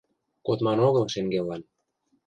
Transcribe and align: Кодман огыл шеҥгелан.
Кодман 0.45 0.79
огыл 0.87 1.05
шеҥгелан. 1.13 1.61